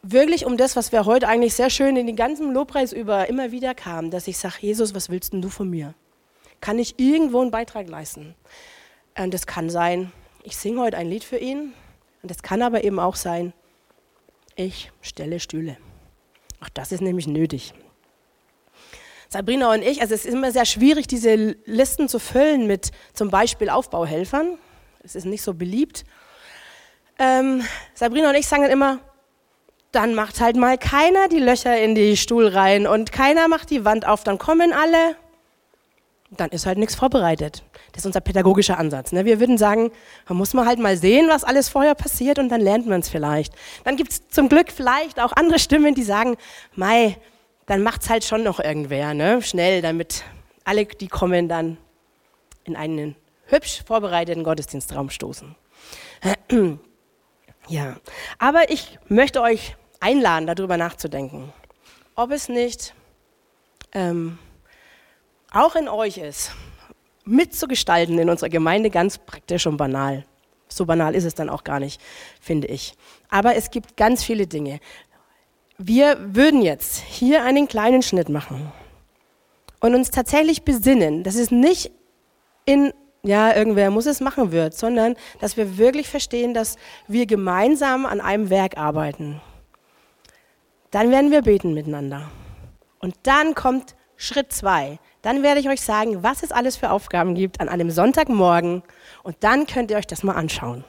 wirklich 0.04 0.46
um 0.46 0.58
das, 0.58 0.76
was 0.76 0.92
wir 0.92 1.06
heute 1.06 1.28
eigentlich 1.28 1.56
sehr 1.56 1.70
schön 1.70 1.96
in 1.96 2.06
den 2.06 2.16
ganzen 2.16 2.54
Lobpreis 2.54 2.92
über 2.94 3.28
immer 3.30 3.52
wieder 3.52 3.74
kamen, 3.74 4.12
dass 4.12 4.28
ich 4.28 4.38
sage, 4.38 4.58
Jesus, 4.60 4.94
was 4.94 5.10
willst 5.10 5.34
denn 5.34 5.42
du 5.42 5.50
von 5.50 5.70
mir? 5.70 5.96
Kann 6.62 6.78
ich 6.78 7.00
irgendwo 7.00 7.42
einen 7.42 7.52
Beitrag 7.52 7.88
leisten? 7.88 8.36
Und 9.18 9.34
das 9.34 9.48
kann 9.48 9.70
sein, 9.70 10.12
ich 10.44 10.58
singe 10.58 10.82
heute 10.82 10.98
ein 10.98 11.08
Lied 11.08 11.24
für 11.24 11.38
ihn. 11.38 11.74
Und 12.22 12.30
das 12.30 12.44
kann 12.44 12.62
aber 12.62 12.84
eben 12.84 13.00
auch 13.00 13.16
sein, 13.16 13.54
ich 14.56 14.92
stelle 15.02 15.40
Stühle. 15.40 15.78
Auch 16.62 16.70
das 16.70 16.92
ist 16.92 17.02
nämlich 17.02 17.28
nötig. 17.28 17.74
Sabrina 19.30 19.72
und 19.72 19.82
ich, 19.82 20.02
also 20.02 20.14
es 20.14 20.26
ist 20.26 20.34
immer 20.34 20.52
sehr 20.52 20.66
schwierig, 20.66 21.08
diese 21.08 21.56
Listen 21.66 22.08
zu 22.08 22.20
füllen 22.20 22.68
mit 22.68 22.92
zum 23.14 23.32
Beispiel 23.32 23.70
Aufbauhelfern. 23.70 24.58
Es 25.04 25.16
ist 25.16 25.26
nicht 25.26 25.42
so 25.42 25.54
beliebt. 25.54 26.04
Ähm, 27.18 27.64
Sabrina 27.94 28.30
und 28.30 28.36
ich 28.36 28.48
sagen 28.48 28.64
dann 28.64 28.72
immer, 28.72 29.00
dann 29.94 30.16
macht 30.16 30.42
halt 30.42 30.58
mal 30.58 30.78
keiner 30.78 31.30
die 31.30 31.40
Löcher 31.40 31.80
in 31.80 31.96
die 31.96 32.18
Stuhlreihen 32.18 32.88
und 32.88 33.12
keiner 33.12 33.48
macht 33.48 33.70
die 33.70 33.86
Wand 33.86 34.08
auf, 34.08 34.24
dann 34.24 34.40
kommen 34.40 34.74
alle, 34.74 35.16
dann 36.32 36.50
ist 36.50 36.66
halt 36.66 36.80
nichts 36.80 36.96
vorbereitet. 36.96 37.64
Das 37.92 38.02
ist 38.02 38.08
unser 38.08 38.22
pädagogischer 38.22 38.80
Ansatz. 38.80 39.12
Ne? 39.12 39.24
Wir 39.24 39.40
würden 39.40 39.60
sagen, 39.60 39.92
man 40.28 40.38
muss 40.38 40.56
mal 40.56 40.66
halt 40.66 40.80
mal 40.80 40.98
sehen, 40.98 41.28
was 41.30 41.44
alles 41.44 41.70
vorher 41.70 41.94
passiert 41.94 42.40
und 42.40 42.50
dann 42.50 42.60
lernt 42.60 42.88
man 42.88 43.02
es 43.02 43.10
vielleicht. 43.10 43.54
Dann 43.84 43.96
gibt 43.96 44.12
es 44.12 44.28
zum 44.30 44.50
Glück 44.50 44.72
vielleicht 44.72 45.20
auch 45.20 45.32
andere 45.34 45.60
Stimmen, 45.60 45.94
die 45.94 46.02
sagen, 46.02 46.38
Mai, 46.76 47.18
dann 47.68 47.84
macht 47.84 48.02
es 48.02 48.10
halt 48.10 48.26
schon 48.26 48.42
noch 48.42 48.60
irgendwer, 48.60 49.14
ne? 49.14 49.44
schnell, 49.44 49.84
damit 49.84 50.24
alle, 50.64 50.86
die 50.86 51.08
kommen, 51.08 51.48
dann 51.48 51.78
in 52.64 52.76
einen 52.76 53.16
hübsch 53.46 53.84
vorbereiteten 53.86 54.44
Gottesdienstraum 54.44 55.12
stoßen. 55.12 55.56
ja, 57.68 57.98
aber 58.40 58.72
ich 58.72 58.98
möchte 59.08 59.40
euch 59.42 59.76
einladen, 60.04 60.46
darüber 60.48 60.78
nachzudenken, 60.78 61.54
ob 62.16 62.32
es 62.32 62.50
nicht 62.50 62.94
ähm, 63.94 64.38
auch 65.52 65.76
in 65.76 65.88
euch 65.88 66.18
ist, 66.18 66.52
mitzugestalten 67.26 68.20
in 68.20 68.30
unserer 68.30 68.50
Gemeinde 68.50 68.90
ganz 68.90 69.18
praktisch 69.18 69.66
und 69.66 69.78
banal. 69.78 70.26
So 70.68 70.86
banal 70.86 71.16
ist 71.16 71.24
es 71.24 71.36
dann 71.36 71.50
auch 71.50 71.64
gar 71.64 71.80
nicht, 71.80 72.02
finde 72.42 72.68
ich. 72.68 72.96
Aber 73.30 73.56
es 73.56 73.72
gibt 73.72 73.96
ganz 73.96 74.24
viele 74.24 74.48
Dinge. 74.48 74.80
Wir 75.78 76.18
würden 76.36 76.62
jetzt 76.62 76.98
hier 76.98 77.44
einen 77.44 77.68
kleinen 77.68 78.02
Schnitt 78.02 78.30
machen 78.30 78.72
und 79.80 79.96
uns 79.96 80.12
tatsächlich 80.12 80.64
besinnen, 80.64 81.24
dass 81.24 81.36
es 81.36 81.52
nicht 81.52 81.92
in, 82.66 82.94
ja, 83.24 83.56
irgendwer 83.56 83.90
muss 83.90 84.06
es 84.06 84.20
machen 84.20 84.52
wird, 84.52 84.74
sondern 84.74 85.16
dass 85.40 85.58
wir 85.58 85.78
wirklich 85.78 86.08
verstehen, 86.10 86.54
dass 86.54 86.78
wir 87.08 87.26
gemeinsam 87.26 88.06
an 88.06 88.22
einem 88.22 88.50
Werk 88.50 88.78
arbeiten. 88.78 89.42
Dann 90.94 91.10
werden 91.10 91.32
wir 91.32 91.42
beten 91.42 91.74
miteinander. 91.74 92.30
Und 93.00 93.16
dann 93.24 93.56
kommt 93.56 93.96
Schritt 94.16 94.54
zwei. 94.54 95.00
Dann 95.24 95.42
werde 95.42 95.60
ich 95.60 95.68
euch 95.68 95.82
sagen, 95.82 96.22
was 96.22 96.44
es 96.44 96.52
alles 96.52 96.78
für 96.78 96.92
Aufgaben 96.92 97.34
gibt 97.34 97.60
an 97.60 97.68
einem 97.68 97.90
Sonntagmorgen. 97.90 98.84
Und 99.24 99.36
dann 99.40 99.66
könnt 99.66 99.90
ihr 99.90 99.98
euch 99.98 100.06
das 100.06 100.22
mal 100.22 100.36
anschauen. 100.36 100.84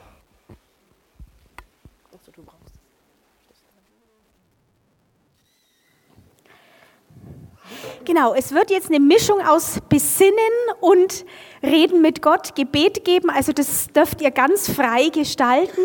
Genau, 8.05 8.35
es 8.35 8.51
wird 8.51 8.69
jetzt 8.69 8.89
eine 8.89 8.99
Mischung 8.99 9.41
aus 9.41 9.79
Besinnen 9.89 10.35
und 10.81 11.25
Reden 11.63 12.03
mit 12.03 12.21
Gott, 12.21 12.53
Gebet 12.53 13.03
geben. 13.05 13.31
Also 13.31 13.53
das 13.53 13.87
dürft 13.87 14.21
ihr 14.21 14.29
ganz 14.29 14.69
frei 14.69 15.09
gestalten. 15.09 15.81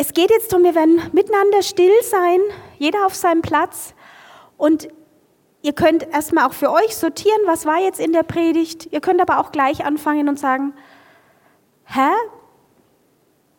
Es 0.00 0.12
geht 0.12 0.30
jetzt 0.30 0.52
darum, 0.52 0.64
wir 0.64 0.76
werden 0.76 1.02
miteinander 1.12 1.60
still 1.60 1.92
sein, 2.04 2.38
jeder 2.78 3.04
auf 3.04 3.16
seinem 3.16 3.42
Platz. 3.42 3.94
Und 4.56 4.88
ihr 5.60 5.72
könnt 5.72 6.06
erstmal 6.12 6.46
auch 6.46 6.52
für 6.52 6.70
euch 6.70 6.94
sortieren, 6.94 7.40
was 7.46 7.66
war 7.66 7.80
jetzt 7.80 7.98
in 7.98 8.12
der 8.12 8.22
Predigt. 8.22 8.92
Ihr 8.92 9.00
könnt 9.00 9.20
aber 9.20 9.40
auch 9.40 9.50
gleich 9.50 9.84
anfangen 9.84 10.28
und 10.28 10.38
sagen, 10.38 10.72
hä? 11.86 12.10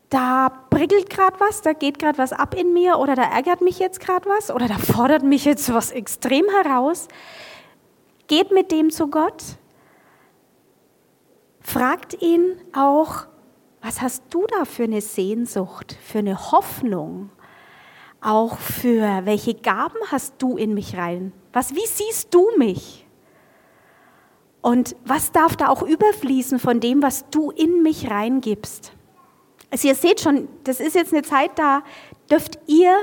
Da 0.09 0.47
prickelt 0.69 1.09
gerade 1.09 1.37
was, 1.41 1.61
da 1.61 1.73
geht 1.73 1.99
gerade 1.99 2.17
was 2.17 2.31
ab 2.31 2.55
in 2.55 2.71
mir 2.71 2.99
oder 2.99 3.15
da 3.15 3.23
ärgert 3.23 3.59
mich 3.59 3.77
jetzt 3.77 3.99
gerade 3.99 4.27
was 4.29 4.49
oder 4.49 4.69
da 4.69 4.77
fordert 4.77 5.23
mich 5.23 5.43
jetzt 5.43 5.71
was 5.73 5.91
extrem 5.91 6.45
heraus. 6.49 7.09
Geht 8.27 8.51
mit 8.51 8.71
dem 8.71 8.91
zu 8.91 9.09
Gott. 9.09 9.43
Fragt 11.59 12.21
ihn 12.21 12.61
auch, 12.73 13.25
was 13.81 14.01
hast 14.01 14.23
du 14.29 14.45
da 14.47 14.65
für 14.65 14.83
eine 14.83 15.01
Sehnsucht, 15.01 15.97
für 16.01 16.19
eine 16.19 16.51
Hoffnung? 16.51 17.29
Auch 18.21 18.57
für 18.57 19.21
welche 19.23 19.53
Gaben 19.53 19.97
hast 20.11 20.35
du 20.39 20.57
in 20.57 20.73
mich 20.73 20.97
rein? 20.97 21.31
Was, 21.53 21.73
wie 21.73 21.85
siehst 21.85 22.33
du 22.33 22.49
mich? 22.57 23.05
Und 24.61 24.95
was 25.05 25.31
darf 25.31 25.55
da 25.55 25.69
auch 25.69 25.83
überfließen 25.83 26.59
von 26.59 26.81
dem, 26.81 27.01
was 27.01 27.29
du 27.29 27.51
in 27.51 27.81
mich 27.81 28.09
reingibst? 28.09 28.91
Also 29.71 29.87
ihr 29.87 29.95
seht 29.95 30.19
schon, 30.19 30.49
das 30.65 30.79
ist 30.81 30.95
jetzt 30.95 31.13
eine 31.13 31.21
Zeit, 31.21 31.51
da 31.55 31.83
dürft 32.29 32.59
ihr 32.67 32.93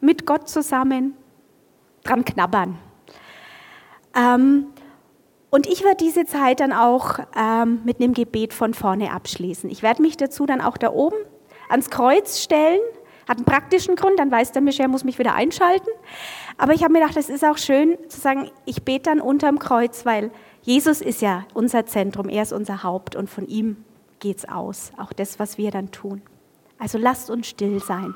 mit 0.00 0.26
Gott 0.26 0.48
zusammen 0.48 1.14
dran 2.02 2.24
knabbern. 2.24 2.78
Ähm, 4.14 4.66
und 5.50 5.66
ich 5.66 5.84
werde 5.84 6.04
diese 6.04 6.24
Zeit 6.24 6.60
dann 6.60 6.72
auch 6.72 7.18
ähm, 7.36 7.80
mit 7.84 8.00
einem 8.00 8.14
Gebet 8.14 8.52
von 8.52 8.74
vorne 8.74 9.12
abschließen. 9.12 9.70
Ich 9.70 9.82
werde 9.82 10.02
mich 10.02 10.16
dazu 10.16 10.46
dann 10.46 10.60
auch 10.60 10.76
da 10.76 10.92
oben 10.92 11.16
ans 11.68 11.90
Kreuz 11.90 12.40
stellen, 12.40 12.80
Hat 13.28 13.38
einen 13.38 13.44
praktischen 13.44 13.96
Grund, 13.96 14.18
dann 14.18 14.30
weiß 14.30 14.52
der 14.52 14.62
Michel, 14.62 14.86
muss 14.88 15.02
mich 15.02 15.18
wieder 15.18 15.34
einschalten. 15.34 15.88
Aber 16.58 16.74
ich 16.74 16.82
habe 16.82 16.92
mir 16.92 17.00
gedacht, 17.00 17.16
es 17.16 17.28
ist 17.28 17.44
auch 17.44 17.58
schön 17.58 17.98
zu 18.08 18.20
sagen, 18.20 18.50
ich 18.66 18.84
bete 18.84 19.10
dann 19.10 19.20
unterm 19.20 19.58
Kreuz, 19.58 20.06
weil 20.06 20.30
Jesus 20.62 21.00
ist 21.00 21.22
ja 21.22 21.44
unser 21.54 21.86
Zentrum, 21.86 22.28
er 22.28 22.42
ist 22.42 22.52
unser 22.52 22.82
Haupt 22.82 23.16
und 23.16 23.28
von 23.28 23.46
ihm 23.46 23.84
geht 24.20 24.38
es 24.38 24.48
aus, 24.48 24.92
auch 24.96 25.12
das, 25.12 25.38
was 25.38 25.58
wir 25.58 25.70
dann 25.70 25.90
tun. 25.90 26.22
Also 26.78 26.98
lasst 26.98 27.30
uns 27.30 27.46
still 27.48 27.80
sein. 27.82 28.14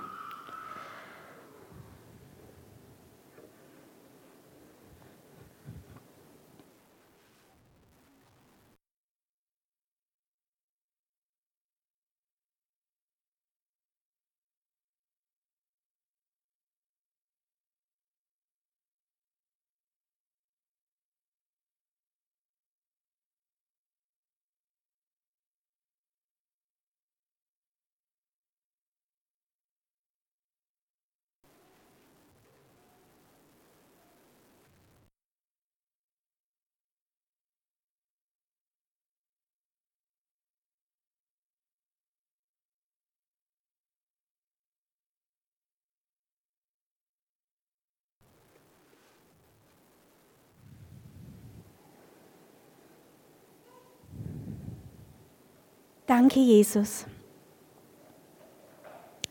Danke, 56.10 56.40
Jesus, 56.40 57.06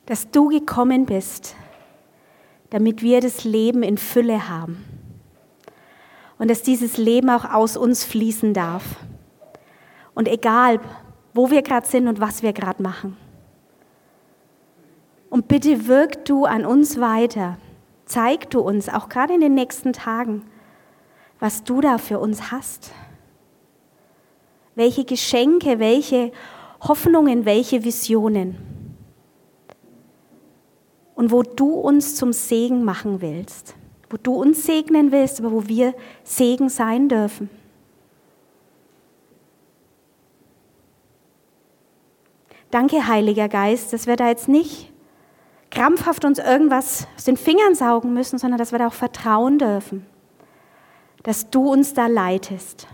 dass 0.05 0.31
du 0.31 0.47
gekommen 0.47 1.05
bist, 1.05 1.53
damit 2.69 3.01
wir 3.01 3.19
das 3.19 3.43
Leben 3.43 3.83
in 3.83 3.97
Fülle 3.97 4.47
haben 4.47 4.85
und 6.37 6.49
dass 6.49 6.61
dieses 6.61 6.95
Leben 6.95 7.31
auch 7.31 7.43
aus 7.43 7.75
uns 7.75 8.05
fließen 8.05 8.53
darf. 8.53 8.95
Und 10.13 10.29
egal, 10.29 10.79
wo 11.33 11.51
wir 11.51 11.63
gerade 11.63 11.85
sind 11.85 12.07
und 12.07 12.21
was 12.21 12.43
wir 12.43 12.53
gerade 12.53 12.81
machen. 12.81 13.17
Und 15.29 15.49
bitte 15.49 15.85
wirk 15.85 16.23
du 16.23 16.45
an 16.45 16.65
uns 16.65 16.97
weiter. 17.01 17.57
Zeig 18.05 18.49
du 18.51 18.61
uns, 18.61 18.87
auch 18.87 19.09
gerade 19.09 19.33
in 19.33 19.41
den 19.41 19.53
nächsten 19.53 19.91
Tagen, 19.91 20.45
was 21.41 21.65
du 21.65 21.81
da 21.81 21.97
für 21.97 22.19
uns 22.19 22.53
hast. 22.53 22.93
Welche 24.75 25.03
Geschenke, 25.03 25.79
welche 25.79 26.31
Hoffnungen, 26.81 27.45
welche 27.45 27.83
Visionen. 27.83 28.57
Und 31.15 31.31
wo 31.31 31.43
du 31.43 31.73
uns 31.73 32.15
zum 32.15 32.31
Segen 32.31 32.83
machen 32.83 33.21
willst, 33.21 33.75
wo 34.09 34.17
du 34.17 34.33
uns 34.33 34.65
segnen 34.65 35.11
willst, 35.11 35.39
aber 35.39 35.51
wo 35.51 35.67
wir 35.67 35.93
Segen 36.23 36.69
sein 36.69 37.09
dürfen. 37.09 37.49
Danke, 42.71 43.07
Heiliger 43.07 43.49
Geist, 43.49 43.93
dass 43.93 44.07
wir 44.07 44.15
da 44.15 44.27
jetzt 44.27 44.47
nicht 44.47 44.91
krampfhaft 45.71 46.25
uns 46.25 46.39
irgendwas 46.39 47.07
aus 47.15 47.25
den 47.25 47.37
Fingern 47.37 47.75
saugen 47.75 48.13
müssen, 48.13 48.37
sondern 48.37 48.57
dass 48.57 48.71
wir 48.71 48.79
da 48.79 48.87
auch 48.87 48.93
vertrauen 48.93 49.59
dürfen, 49.59 50.05
dass 51.23 51.49
du 51.49 51.71
uns 51.71 51.93
da 51.93 52.07
leitest. 52.07 52.87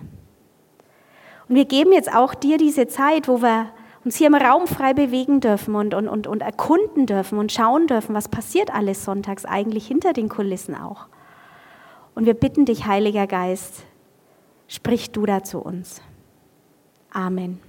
Und 1.48 1.56
wir 1.56 1.66
geben 1.66 1.92
jetzt 1.92 2.14
auch 2.14 2.34
dir 2.34 2.58
diese 2.58 2.88
Zeit, 2.88 3.28
wo 3.28 3.42
wir 3.42 3.68
uns 4.06 4.16
hier 4.16 4.28
im 4.28 4.36
Raum 4.36 4.68
frei 4.68 4.94
bewegen 4.94 5.40
dürfen 5.40 5.74
und, 5.76 5.96
und, 5.96 6.08
und, 6.08 6.28
und 6.28 6.42
erkunden 6.42 7.08
dürfen 7.08 7.40
und 7.40 7.52
schauen 7.52 7.88
dürfen, 7.88 8.14
was 8.14 8.30
passiert 8.30 8.74
alles 8.74 9.04
sonntags 9.04 9.46
eigentlich 9.46 9.88
hinter 9.88 10.14
den 10.14 10.30
Kulissen 10.30 10.76
auch. 10.76 11.08
Und 12.14 12.26
wir 12.26 12.36
bitten 12.36 12.66
dich, 12.66 12.86
Heiliger 12.86 13.26
Geist, 13.26 13.84
sprich 14.68 15.12
du 15.12 15.26
da 15.26 15.44
zu 15.44 15.60
uns. 15.60 16.02
Amen. 17.12 17.60